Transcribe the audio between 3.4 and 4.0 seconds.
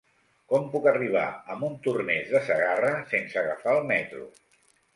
agafar el